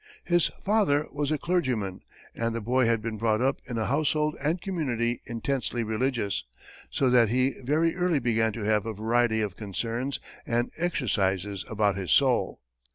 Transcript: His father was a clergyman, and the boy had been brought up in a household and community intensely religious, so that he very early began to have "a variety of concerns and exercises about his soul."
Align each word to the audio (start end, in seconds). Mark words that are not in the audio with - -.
His 0.23 0.49
father 0.65 1.05
was 1.11 1.31
a 1.31 1.37
clergyman, 1.37 2.01
and 2.33 2.55
the 2.55 2.59
boy 2.59 2.87
had 2.87 3.03
been 3.03 3.19
brought 3.19 3.39
up 3.39 3.61
in 3.67 3.77
a 3.77 3.85
household 3.85 4.35
and 4.41 4.59
community 4.59 5.21
intensely 5.27 5.83
religious, 5.83 6.43
so 6.89 7.11
that 7.11 7.29
he 7.29 7.61
very 7.63 7.95
early 7.95 8.17
began 8.17 8.51
to 8.53 8.63
have 8.63 8.87
"a 8.87 8.93
variety 8.95 9.41
of 9.41 9.55
concerns 9.55 10.19
and 10.43 10.71
exercises 10.77 11.65
about 11.69 11.97
his 11.97 12.11
soul." 12.11 12.61